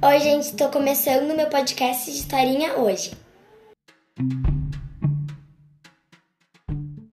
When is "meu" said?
1.36-1.48